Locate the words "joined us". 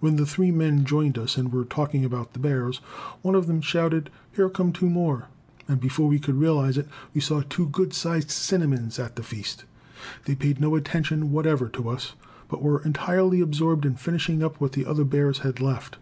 0.86-1.36